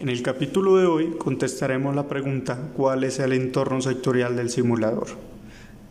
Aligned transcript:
En 0.00 0.08
el 0.08 0.22
capítulo 0.22 0.76
de 0.76 0.86
hoy 0.86 1.16
contestaremos 1.18 1.92
la 1.96 2.06
pregunta 2.06 2.70
¿cuál 2.76 3.02
es 3.02 3.18
el 3.18 3.32
entorno 3.32 3.80
sectorial 3.80 4.36
del 4.36 4.48
simulador? 4.48 5.08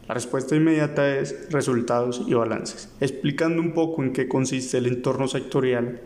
La 0.08 0.14
respuesta 0.14 0.56
inmediata 0.56 1.18
es 1.18 1.52
resultados 1.52 2.24
y 2.26 2.34
balances. 2.34 2.90
Explicando 3.02 3.62
un 3.62 3.74
poco 3.74 4.02
en 4.02 4.14
qué 4.14 4.30
consiste 4.30 4.78
el 4.78 4.86
entorno 4.86 5.28
sectorial, 5.28 6.00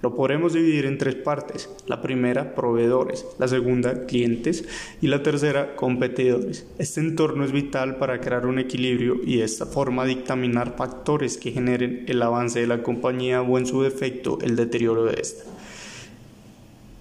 lo 0.00 0.14
podremos 0.14 0.54
dividir 0.54 0.86
en 0.86 0.96
tres 0.96 1.16
partes. 1.16 1.68
La 1.86 2.00
primera, 2.00 2.54
proveedores, 2.54 3.26
la 3.38 3.46
segunda, 3.46 4.06
clientes 4.06 4.64
y 5.02 5.08
la 5.08 5.22
tercera, 5.22 5.76
competidores. 5.76 6.66
Este 6.78 7.00
entorno 7.00 7.44
es 7.44 7.52
vital 7.52 7.96
para 7.96 8.20
crear 8.22 8.46
un 8.46 8.58
equilibrio 8.58 9.20
y 9.22 9.36
de 9.36 9.44
esta 9.44 9.66
forma 9.66 10.06
dictaminar 10.06 10.76
factores 10.78 11.36
que 11.36 11.52
generen 11.52 12.06
el 12.08 12.22
avance 12.22 12.60
de 12.60 12.68
la 12.68 12.82
compañía 12.82 13.42
o 13.42 13.58
en 13.58 13.66
su 13.66 13.82
defecto 13.82 14.38
el 14.40 14.56
deterioro 14.56 15.04
de 15.04 15.20
esta. 15.20 15.44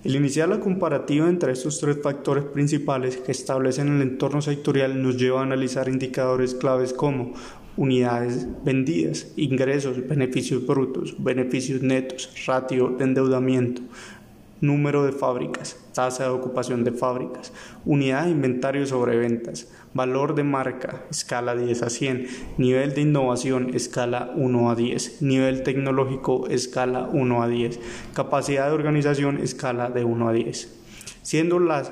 El 0.04 0.18
iniciar 0.18 0.50
la 0.50 0.60
comparativa 0.60 1.30
entre 1.30 1.54
estos 1.54 1.80
tres 1.80 1.98
factores 2.02 2.44
principales 2.44 3.16
que 3.16 3.32
establecen 3.32 3.88
el 3.88 4.02
entorno 4.02 4.42
sectorial 4.42 5.02
nos 5.02 5.16
lleva 5.16 5.40
a 5.40 5.44
analizar 5.44 5.88
indicadores 5.88 6.54
claves 6.56 6.92
como 6.92 7.34
unidades 7.78 8.46
vendidas, 8.66 9.32
ingresos, 9.38 10.06
beneficios 10.06 10.68
brutos, 10.68 11.16
beneficios 11.18 11.82
netos, 11.82 12.30
ratio 12.46 12.90
de 12.90 13.06
endeudamiento, 13.06 13.82
número 14.64 15.06
de 15.06 15.12
fábricas, 15.12 15.78
tasa 15.94 16.24
de 16.24 16.30
ocupación 16.30 16.86
de 16.86 16.94
fábricas, 16.94 17.52
unidad 17.84 18.24
de 18.24 18.32
inventario 18.32 18.88
sobre 18.88 19.18
ventas, 19.18 19.68
valor 19.94 20.36
de 20.36 20.44
marca, 20.46 21.04
escala 21.12 21.54
10 21.54 21.84
a 21.84 21.90
100, 21.90 22.28
nivel 22.58 22.94
de 22.94 23.02
innovación, 23.02 23.76
escala 23.76 24.32
1 24.36 24.72
a 24.72 24.76
10, 24.76 25.22
nivel 25.22 25.64
tecnológico, 25.64 26.48
escala 26.48 27.10
1 27.12 27.44
a 27.44 27.48
10, 27.50 27.80
capacidad 28.14 28.68
de 28.68 28.74
organización, 28.74 29.38
escala 29.40 29.90
de 29.90 30.06
1 30.06 30.30
a 30.30 30.32
10, 30.32 30.74
siendo 31.24 31.60
las 31.60 31.92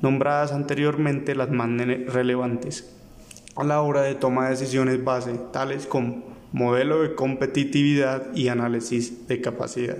nombradas 0.00 0.52
anteriormente 0.52 1.34
las 1.34 1.50
más 1.50 1.68
relevantes 2.06 2.96
a 3.56 3.64
la 3.64 3.82
hora 3.82 4.02
de 4.02 4.14
toma 4.14 4.44
de 4.44 4.50
decisiones 4.52 5.04
base, 5.04 5.38
tales 5.52 5.86
como 5.86 6.24
modelo 6.52 7.02
de 7.02 7.14
competitividad 7.14 8.34
y 8.34 8.48
análisis 8.48 9.28
de 9.28 9.42
capacidad. 9.42 9.96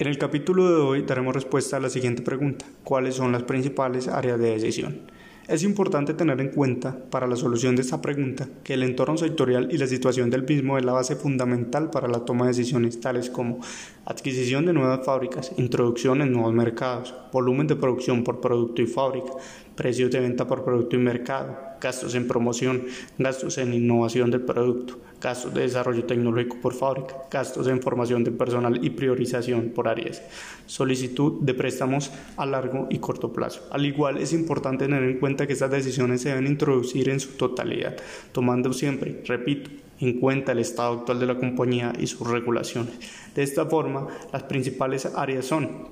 En 0.00 0.06
el 0.06 0.16
capítulo 0.16 0.70
de 0.70 0.80
hoy 0.80 1.02
daremos 1.02 1.34
respuesta 1.34 1.76
a 1.76 1.80
la 1.80 1.90
siguiente 1.90 2.22
pregunta, 2.22 2.64
¿cuáles 2.84 3.16
son 3.16 3.32
las 3.32 3.42
principales 3.42 4.06
áreas 4.06 4.38
de 4.38 4.52
decisión? 4.52 5.00
Es 5.48 5.64
importante 5.64 6.14
tener 6.14 6.40
en 6.40 6.50
cuenta, 6.50 6.96
para 7.10 7.26
la 7.26 7.34
solución 7.34 7.74
de 7.74 7.82
esta 7.82 8.00
pregunta, 8.00 8.46
que 8.62 8.74
el 8.74 8.84
entorno 8.84 9.16
sectorial 9.16 9.72
y 9.72 9.76
la 9.76 9.88
situación 9.88 10.30
del 10.30 10.44
mismo 10.44 10.78
es 10.78 10.84
la 10.84 10.92
base 10.92 11.16
fundamental 11.16 11.90
para 11.90 12.06
la 12.06 12.24
toma 12.24 12.44
de 12.44 12.52
decisiones 12.52 13.00
tales 13.00 13.28
como 13.28 13.58
adquisición 14.04 14.66
de 14.66 14.72
nuevas 14.72 15.04
fábricas, 15.04 15.50
introducción 15.56 16.22
en 16.22 16.30
nuevos 16.30 16.54
mercados, 16.54 17.12
volumen 17.32 17.66
de 17.66 17.74
producción 17.74 18.22
por 18.22 18.40
producto 18.40 18.80
y 18.82 18.86
fábrica, 18.86 19.32
precios 19.78 20.10
de 20.10 20.18
venta 20.18 20.44
por 20.44 20.64
producto 20.64 20.96
y 20.96 20.98
mercado, 20.98 21.56
gastos 21.80 22.16
en 22.16 22.26
promoción, 22.26 22.82
gastos 23.16 23.58
en 23.58 23.72
innovación 23.72 24.28
del 24.28 24.40
producto, 24.40 24.98
gastos 25.22 25.54
de 25.54 25.60
desarrollo 25.60 26.02
tecnológico 26.02 26.56
por 26.60 26.74
fábrica, 26.74 27.14
gastos 27.30 27.68
en 27.68 27.80
formación 27.80 28.24
de 28.24 28.32
personal 28.32 28.84
y 28.84 28.90
priorización 28.90 29.70
por 29.70 29.86
áreas, 29.86 30.20
solicitud 30.66 31.40
de 31.42 31.54
préstamos 31.54 32.10
a 32.36 32.44
largo 32.44 32.88
y 32.90 32.98
corto 32.98 33.32
plazo. 33.32 33.68
Al 33.70 33.86
igual 33.86 34.18
es 34.18 34.32
importante 34.32 34.86
tener 34.86 35.04
en 35.04 35.20
cuenta 35.20 35.46
que 35.46 35.52
estas 35.52 35.70
decisiones 35.70 36.22
se 36.22 36.30
deben 36.30 36.48
introducir 36.48 37.08
en 37.08 37.20
su 37.20 37.36
totalidad, 37.36 37.96
tomando 38.32 38.72
siempre, 38.72 39.22
repito, 39.26 39.70
en 40.00 40.18
cuenta 40.18 40.50
el 40.50 40.58
estado 40.58 40.98
actual 40.98 41.20
de 41.20 41.26
la 41.26 41.38
compañía 41.38 41.92
y 42.00 42.08
sus 42.08 42.28
regulaciones. 42.28 42.94
De 43.32 43.44
esta 43.44 43.64
forma, 43.66 44.08
las 44.32 44.42
principales 44.42 45.06
áreas 45.06 45.46
son 45.46 45.86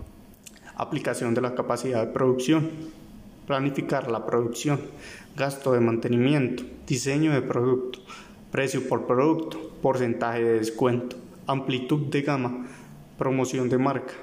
aplicación 0.74 1.34
de 1.34 1.40
la 1.40 1.54
capacidad 1.54 2.04
de 2.04 2.12
producción, 2.12 2.70
planificar 3.46 4.10
la 4.10 4.26
producción, 4.26 4.80
gasto 5.36 5.72
de 5.72 5.80
mantenimiento, 5.80 6.64
diseño 6.86 7.32
de 7.32 7.42
producto, 7.42 8.00
precio 8.50 8.88
por 8.88 9.06
producto, 9.06 9.70
porcentaje 9.82 10.42
de 10.42 10.58
descuento, 10.58 11.16
amplitud 11.46 12.06
de 12.06 12.22
gama, 12.22 12.66
promoción 13.18 13.68
de 13.68 13.78
marca, 13.78 14.14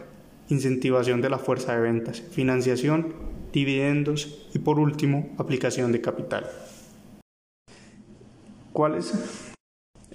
incentivación 0.49 1.21
de 1.21 1.29
la 1.29 1.37
fuerza 1.37 1.75
de 1.75 1.81
ventas, 1.81 2.21
financiación, 2.21 3.13
dividendos 3.51 4.47
y 4.53 4.59
por 4.59 4.79
último, 4.79 5.29
aplicación 5.37 5.91
de 5.91 6.01
capital. 6.01 6.49
¿Cuáles 8.73 9.52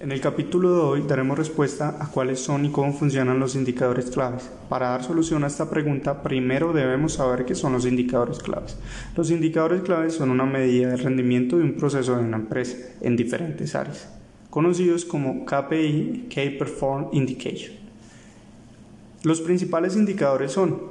en 0.01 0.13
el 0.13 0.21
capítulo 0.21 0.73
de 0.73 0.79
hoy 0.79 1.01
daremos 1.05 1.37
respuesta 1.37 1.97
a 1.99 2.07
cuáles 2.07 2.39
son 2.39 2.63
y 2.63 2.71
cómo 2.71 2.93
funcionan 2.93 3.39
los 3.39 3.55
indicadores 3.55 4.09
claves. 4.09 4.49
Para 4.69 4.89
dar 4.89 5.03
solución 5.03 5.43
a 5.43 5.47
esta 5.47 5.69
pregunta, 5.69 6.23
primero 6.23 6.71
debemos 6.71 7.13
saber 7.13 7.43
qué 7.43 7.53
son 7.53 7.73
los 7.73 7.85
indicadores 7.85 8.39
claves. 8.39 8.77
Los 9.17 9.29
indicadores 9.29 9.81
claves 9.81 10.13
son 10.13 10.31
una 10.31 10.45
medida 10.45 10.89
de 10.89 10.95
rendimiento 10.95 11.57
de 11.57 11.65
un 11.65 11.73
proceso 11.73 12.15
de 12.15 12.23
una 12.23 12.37
empresa 12.37 12.77
en 13.01 13.17
diferentes 13.17 13.75
áreas, 13.75 14.09
conocidos 14.49 15.03
como 15.03 15.45
KPI, 15.45 16.27
Key 16.29 16.57
Perform 16.57 17.09
Indication. 17.11 17.75
Los 19.23 19.41
principales 19.41 19.97
indicadores 19.97 20.53
son 20.53 20.81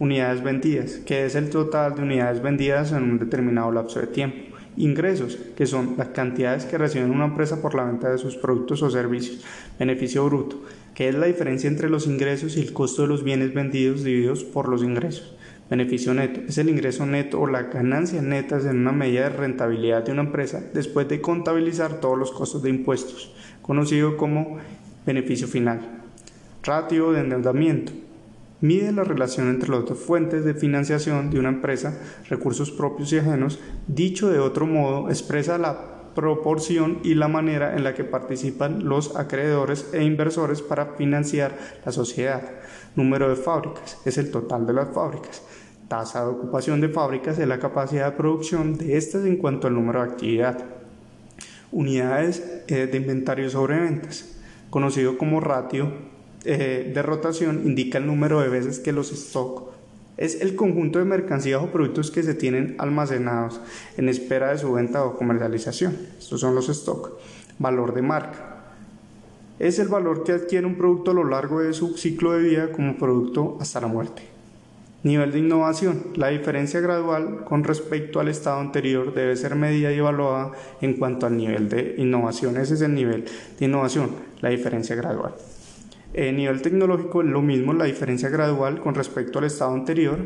unidades 0.00 0.42
vendidas, 0.42 0.96
que 1.06 1.26
es 1.26 1.36
el 1.36 1.48
total 1.48 1.94
de 1.94 2.02
unidades 2.02 2.42
vendidas 2.42 2.90
en 2.90 3.04
un 3.04 3.18
determinado 3.20 3.70
lapso 3.70 4.00
de 4.00 4.08
tiempo 4.08 4.51
Ingresos, 4.76 5.38
que 5.56 5.66
son 5.66 5.94
las 5.98 6.08
cantidades 6.08 6.64
que 6.64 6.78
recibe 6.78 7.04
una 7.04 7.26
empresa 7.26 7.60
por 7.60 7.74
la 7.74 7.84
venta 7.84 8.10
de 8.10 8.18
sus 8.18 8.36
productos 8.36 8.82
o 8.82 8.90
servicios. 8.90 9.44
Beneficio 9.78 10.24
bruto, 10.24 10.62
que 10.94 11.08
es 11.08 11.14
la 11.14 11.26
diferencia 11.26 11.68
entre 11.68 11.90
los 11.90 12.06
ingresos 12.06 12.56
y 12.56 12.60
el 12.60 12.72
costo 12.72 13.02
de 13.02 13.08
los 13.08 13.22
bienes 13.22 13.52
vendidos 13.52 14.02
divididos 14.02 14.44
por 14.44 14.68
los 14.68 14.82
ingresos. 14.82 15.34
Beneficio 15.68 16.12
neto 16.12 16.40
es 16.48 16.58
el 16.58 16.68
ingreso 16.68 17.06
neto 17.06 17.40
o 17.40 17.46
la 17.46 17.64
ganancia 17.64 18.20
netas 18.20 18.64
en 18.64 18.78
una 18.78 18.92
medida 18.92 19.22
de 19.22 19.36
rentabilidad 19.36 20.04
de 20.04 20.12
una 20.12 20.22
empresa 20.22 20.62
después 20.74 21.08
de 21.08 21.20
contabilizar 21.20 22.00
todos 22.00 22.18
los 22.18 22.30
costos 22.30 22.62
de 22.62 22.70
impuestos, 22.70 23.32
conocido 23.62 24.16
como 24.16 24.58
beneficio 25.06 25.46
final. 25.46 25.80
Ratio 26.62 27.12
de 27.12 27.20
endeudamiento 27.20 27.92
mide 28.62 28.92
la 28.92 29.04
relación 29.04 29.50
entre 29.50 29.68
las 29.68 29.84
dos 29.84 29.98
fuentes 29.98 30.44
de 30.44 30.54
financiación 30.54 31.30
de 31.30 31.38
una 31.38 31.50
empresa, 31.50 32.00
recursos 32.30 32.70
propios 32.70 33.12
y 33.12 33.18
ajenos, 33.18 33.58
dicho 33.88 34.30
de 34.30 34.38
otro 34.38 34.66
modo, 34.66 35.10
expresa 35.10 35.58
la 35.58 35.92
proporción 36.14 37.00
y 37.02 37.14
la 37.14 37.28
manera 37.28 37.76
en 37.76 37.84
la 37.84 37.94
que 37.94 38.04
participan 38.04 38.88
los 38.88 39.16
acreedores 39.16 39.90
e 39.92 40.04
inversores 40.04 40.62
para 40.62 40.94
financiar 40.94 41.58
la 41.84 41.90
sociedad. 41.90 42.42
Número 42.94 43.28
de 43.28 43.36
fábricas 43.36 43.98
es 44.04 44.16
el 44.18 44.30
total 44.30 44.66
de 44.66 44.74
las 44.74 44.94
fábricas. 44.94 45.42
Tasa 45.88 46.24
de 46.24 46.30
ocupación 46.30 46.80
de 46.80 46.88
fábricas 46.88 47.38
es 47.38 47.48
la 47.48 47.58
capacidad 47.58 48.10
de 48.10 48.16
producción 48.16 48.78
de 48.78 48.96
estas 48.96 49.24
en 49.24 49.38
cuanto 49.38 49.66
al 49.66 49.74
número 49.74 50.02
de 50.02 50.10
actividad. 50.10 50.64
Unidades 51.72 52.64
eh, 52.68 52.86
de 52.86 52.96
inventario 52.96 53.50
sobre 53.50 53.80
ventas, 53.80 54.36
conocido 54.70 55.18
como 55.18 55.40
ratio 55.40 56.11
eh, 56.44 56.90
de 56.94 57.02
rotación 57.02 57.62
indica 57.64 57.98
el 57.98 58.06
número 58.06 58.40
de 58.40 58.48
veces 58.48 58.80
que 58.80 58.92
los 58.92 59.12
stock 59.12 59.72
es 60.16 60.40
el 60.40 60.54
conjunto 60.56 60.98
de 60.98 61.04
mercancías 61.04 61.62
o 61.62 61.72
productos 61.72 62.10
que 62.10 62.22
se 62.22 62.34
tienen 62.34 62.76
almacenados 62.78 63.60
en 63.96 64.08
espera 64.08 64.50
de 64.50 64.58
su 64.58 64.72
venta 64.72 65.04
o 65.04 65.16
comercialización. 65.16 65.96
Estos 66.18 66.40
son 66.40 66.54
los 66.54 66.68
stock. 66.68 67.18
Valor 67.58 67.94
de 67.94 68.02
marca. 68.02 68.52
Es 69.58 69.78
el 69.78 69.88
valor 69.88 70.24
que 70.24 70.32
adquiere 70.32 70.66
un 70.66 70.76
producto 70.76 71.12
a 71.12 71.14
lo 71.14 71.24
largo 71.24 71.60
de 71.60 71.72
su 71.72 71.96
ciclo 71.96 72.32
de 72.32 72.42
vida 72.42 72.72
como 72.72 72.98
producto 72.98 73.56
hasta 73.60 73.80
la 73.80 73.86
muerte. 73.86 74.22
Nivel 75.02 75.32
de 75.32 75.40
innovación. 75.40 76.04
La 76.14 76.28
diferencia 76.28 76.80
gradual 76.80 77.44
con 77.44 77.64
respecto 77.64 78.20
al 78.20 78.28
estado 78.28 78.60
anterior 78.60 79.14
debe 79.14 79.36
ser 79.36 79.54
medida 79.56 79.92
y 79.92 79.98
evaluada 79.98 80.52
en 80.80 80.94
cuanto 80.94 81.26
al 81.26 81.36
nivel 81.36 81.68
de 81.68 81.94
innovación. 81.98 82.56
Ese 82.56 82.74
es 82.74 82.82
el 82.82 82.94
nivel 82.94 83.24
de 83.58 83.64
innovación, 83.64 84.10
la 84.40 84.50
diferencia 84.50 84.94
gradual. 84.94 85.34
En 86.14 86.36
nivel 86.36 86.60
tecnológico, 86.60 87.22
lo 87.22 87.40
mismo 87.40 87.72
la 87.72 87.86
diferencia 87.86 88.28
gradual 88.28 88.80
con 88.80 88.94
respecto 88.94 89.38
al 89.38 89.46
estado 89.46 89.72
anterior, 89.72 90.18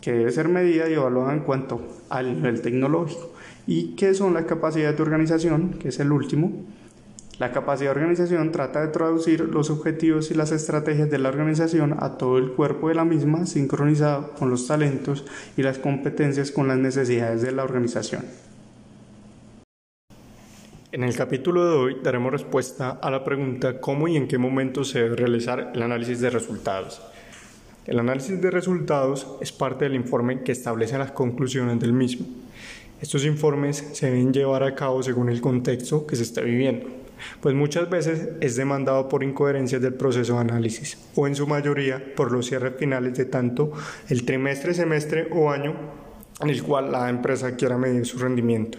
que 0.00 0.12
debe 0.12 0.30
ser 0.30 0.48
medida 0.48 0.88
y 0.88 0.92
evaluada 0.92 1.32
en 1.32 1.40
cuanto 1.40 1.80
al 2.08 2.34
nivel 2.34 2.60
tecnológico. 2.60 3.32
¿Y 3.66 3.94
qué 3.96 4.14
son 4.14 4.34
las 4.34 4.44
capacidades 4.44 4.96
de 4.96 5.02
organización? 5.02 5.70
Que 5.80 5.88
es 5.88 5.98
el 5.98 6.12
último. 6.12 6.52
La 7.38 7.50
capacidad 7.50 7.92
de 7.92 8.00
organización 8.00 8.52
trata 8.52 8.80
de 8.80 8.88
traducir 8.88 9.40
los 9.40 9.70
objetivos 9.70 10.30
y 10.30 10.34
las 10.34 10.52
estrategias 10.52 11.10
de 11.10 11.18
la 11.18 11.30
organización 11.30 11.96
a 11.98 12.16
todo 12.16 12.38
el 12.38 12.52
cuerpo 12.52 12.88
de 12.88 12.94
la 12.94 13.04
misma, 13.04 13.46
sincronizado 13.46 14.30
con 14.38 14.50
los 14.50 14.68
talentos 14.68 15.24
y 15.56 15.62
las 15.62 15.78
competencias 15.78 16.52
con 16.52 16.68
las 16.68 16.78
necesidades 16.78 17.42
de 17.42 17.50
la 17.50 17.64
organización. 17.64 18.22
En 20.92 21.04
el 21.04 21.16
capítulo 21.16 21.66
de 21.66 21.74
hoy 21.74 21.96
daremos 22.02 22.32
respuesta 22.32 22.90
a 22.90 23.10
la 23.10 23.24
pregunta 23.24 23.80
cómo 23.80 24.08
y 24.08 24.18
en 24.18 24.28
qué 24.28 24.36
momento 24.36 24.84
se 24.84 25.00
debe 25.00 25.16
realizar 25.16 25.72
el 25.74 25.82
análisis 25.82 26.20
de 26.20 26.28
resultados. 26.28 27.00
El 27.86 27.98
análisis 27.98 28.42
de 28.42 28.50
resultados 28.50 29.26
es 29.40 29.52
parte 29.52 29.86
del 29.86 29.94
informe 29.94 30.42
que 30.42 30.52
establece 30.52 30.98
las 30.98 31.12
conclusiones 31.12 31.80
del 31.80 31.94
mismo. 31.94 32.26
Estos 33.00 33.24
informes 33.24 33.88
se 33.94 34.10
deben 34.10 34.34
llevar 34.34 34.64
a 34.64 34.74
cabo 34.74 35.02
según 35.02 35.30
el 35.30 35.40
contexto 35.40 36.06
que 36.06 36.14
se 36.14 36.24
está 36.24 36.42
viviendo, 36.42 36.90
pues 37.40 37.54
muchas 37.54 37.88
veces 37.88 38.28
es 38.42 38.56
demandado 38.56 39.08
por 39.08 39.24
incoherencias 39.24 39.80
del 39.80 39.94
proceso 39.94 40.34
de 40.34 40.40
análisis 40.40 40.98
o 41.14 41.26
en 41.26 41.34
su 41.34 41.46
mayoría 41.46 42.04
por 42.14 42.30
los 42.30 42.44
cierres 42.44 42.74
finales 42.76 43.16
de 43.16 43.24
tanto 43.24 43.72
el 44.10 44.26
trimestre, 44.26 44.74
semestre 44.74 45.28
o 45.32 45.50
año 45.50 45.74
el 46.50 46.62
cual 46.62 46.92
la 46.92 47.08
empresa 47.08 47.56
quiera 47.56 47.78
medir 47.78 48.06
su 48.06 48.18
rendimiento. 48.18 48.78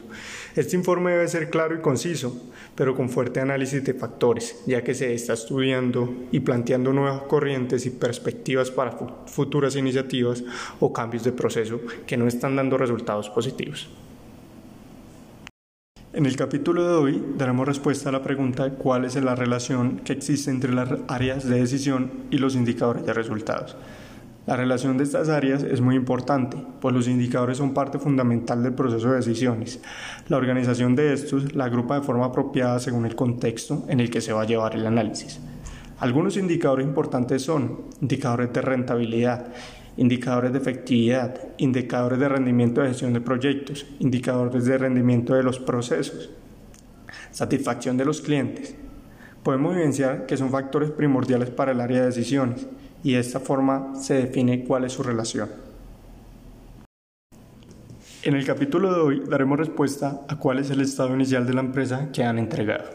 Este 0.56 0.75
informe 0.75 1.12
debe 1.12 1.27
ser 1.27 1.50
claro 1.50 1.75
y 1.75 1.81
conciso, 1.81 2.51
pero 2.75 2.95
con 2.95 3.10
fuerte 3.10 3.39
análisis 3.39 3.83
de 3.83 3.94
factores, 3.94 4.62
ya 4.68 4.83
que 4.83 4.94
se 4.94 5.13
está 5.13 5.33
estudiando 5.33 6.13
y 6.31 6.42
planteando 6.42 6.94
nuevas 6.94 7.24
corrientes 7.24 7.86
y 7.86 7.89
perspectivas 7.89 8.69
para 8.69 8.98
futuras 9.25 9.75
iniciativas 9.75 10.44
o 10.80 10.94
cambios 10.94 11.24
de 11.24 11.31
proceso 11.31 11.80
que 12.06 12.18
no 12.18 12.27
están 12.27 12.56
dando 12.56 12.77
resultados 12.77 13.30
positivos. 13.30 13.89
En 16.13 16.27
el 16.27 16.36
capítulo 16.36 16.88
de 16.88 16.94
hoy 16.94 17.25
daremos 17.36 17.68
respuesta 17.68 18.09
a 18.09 18.12
la 18.12 18.21
pregunta 18.21 18.66
de 18.66 18.75
cuál 18.75 19.06
es 19.06 19.16
la 19.16 19.33
relación 19.33 19.98
que 19.98 20.13
existe 20.13 20.51
entre 20.51 20.71
las 20.71 20.89
áreas 21.07 21.44
de 21.44 21.59
decisión 21.59 22.12
y 22.30 22.38
los 22.38 22.56
indicadores 22.56 23.04
de 23.04 23.13
resultados. 23.13 23.75
La 24.45 24.57
relación 24.57 24.98
de 24.98 25.06
estas 25.06 25.30
áreas 25.30 25.63
es 25.63 25.80
muy 25.80 25.95
importante, 25.95 26.57
pues 26.81 26.94
los 26.94 27.07
indicadores 27.07 27.60
son 27.60 27.74
parte 27.74 27.98
fundamental 27.98 28.62
del 28.62 28.74
proceso 28.74 29.10
de 29.10 29.16
decisiones. 29.16 29.80
La 30.28 30.36
organización 30.36 30.98
de 30.98 31.13
estos 31.13 31.56
la 31.56 31.66
agrupa 31.66 31.95
de 31.95 32.06
forma 32.06 32.25
apropiada 32.25 32.78
según 32.81 33.06
el 33.06 33.16
contexto 33.16 33.86
en 33.88 34.01
el 34.01 34.10
que 34.10 34.19
se 34.19 34.34
va 34.34 34.42
a 34.42 34.45
llevar 34.45 34.75
el 34.75 34.86
análisis. 34.86 35.40
Algunos 35.98 36.36
indicadores 36.36 36.86
importantes 36.86 37.42
son 37.42 37.84
indicadores 38.01 38.51
de 38.51 38.62
rentabilidad, 38.62 39.48
indicadores 39.95 40.51
de 40.51 40.60
efectividad, 40.60 41.40
indicadores 41.57 42.19
de 42.19 42.28
rendimiento 42.28 42.81
de 42.81 42.90
gestión 42.90 43.13
de 43.13 43.22
proyectos, 43.22 43.86
indicadores 44.00 44.66
de 44.66 44.78
rendimiento 44.78 45.36
de 45.36 45.44
los 45.44 45.60
procesos, 45.60 46.31
satisfacción 47.31 47.95
de 47.95 48.04
los 48.04 48.19
clientes. 48.19 48.75
Podemos 49.42 49.74
evidenciar 49.74 50.25
que 50.25 50.36
son 50.36 50.50
factores 50.50 50.92
primordiales 50.92 51.50
para 51.50 51.72
el 51.72 51.80
área 51.80 52.01
de 52.01 52.07
decisiones 52.07 52.68
y 53.03 53.13
de 53.13 53.19
esta 53.19 53.39
forma 53.39 53.95
se 53.95 54.15
define 54.15 54.63
cuál 54.63 54.85
es 54.85 54.94
su 54.94 55.03
relación. 55.03 55.50
En 58.23 58.35
el 58.35 58.45
capítulo 58.45 58.94
de 58.94 59.01
hoy 59.01 59.23
daremos 59.27 59.59
respuesta 59.59 60.21
a 60.29 60.38
cuál 60.38 60.59
es 60.59 60.69
el 60.69 60.79
estado 60.79 61.13
inicial 61.13 61.45
de 61.45 61.53
la 61.53 61.59
empresa 61.59 62.09
que 62.13 62.23
han 62.23 62.39
entregado. 62.39 62.85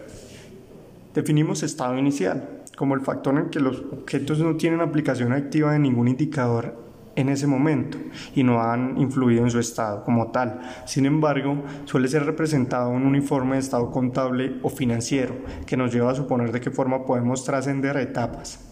Definimos 1.15 1.63
estado 1.63 1.99
inicial 1.99 2.63
como 2.79 2.95
el 2.95 3.03
factor 3.03 3.37
en 3.37 3.51
que 3.51 3.61
los 3.61 3.83
objetos 3.93 4.39
no 4.39 4.57
tienen 4.57 4.81
aplicación 4.81 5.33
activa 5.33 5.73
de 5.73 5.81
ningún 5.81 6.09
indicador 6.09 6.77
en 7.17 7.29
ese 7.29 7.49
momento 7.49 7.99
y 8.35 8.45
no 8.45 8.63
han 8.63 8.97
influido 8.99 9.43
en 9.43 9.51
su 9.51 9.59
estado 9.59 10.05
como 10.05 10.31
tal. 10.31 10.61
Sin 10.87 11.05
embargo, 11.05 11.63
suele 11.85 12.07
ser 12.07 12.25
representado 12.25 12.95
en 12.95 13.05
un 13.05 13.17
informe 13.17 13.57
de 13.57 13.63
estado 13.63 13.91
contable 13.91 14.59
o 14.63 14.71
financiero 14.71 15.35
que 15.67 15.77
nos 15.77 15.93
lleva 15.93 16.13
a 16.13 16.15
suponer 16.15 16.53
de 16.53 16.61
qué 16.61 16.71
forma 16.71 17.05
podemos 17.05 17.45
trascender 17.45 17.97
etapas. 17.97 18.68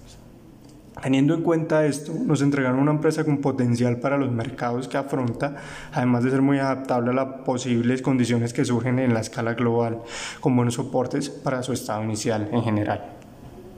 Teniendo 1.02 1.34
en 1.34 1.42
cuenta 1.42 1.84
esto, 1.84 2.12
nos 2.24 2.40
entregaron 2.42 2.80
una 2.80 2.90
empresa 2.90 3.24
con 3.24 3.38
potencial 3.38 3.98
para 3.98 4.16
los 4.16 4.32
mercados 4.32 4.88
que 4.88 4.96
afronta, 4.96 5.56
además 5.92 6.24
de 6.24 6.30
ser 6.30 6.42
muy 6.42 6.58
adaptable 6.58 7.10
a 7.10 7.14
las 7.14 7.26
posibles 7.44 8.02
condiciones 8.02 8.52
que 8.52 8.64
surgen 8.64 8.98
en 8.98 9.14
la 9.14 9.20
escala 9.20 9.54
global, 9.54 10.02
con 10.40 10.56
buenos 10.56 10.74
soportes 10.74 11.28
para 11.28 11.62
su 11.62 11.72
estado 11.72 12.02
inicial 12.02 12.48
en 12.50 12.62
general. 12.62 13.15